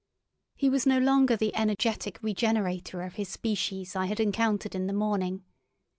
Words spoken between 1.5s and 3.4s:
energetic regenerator of his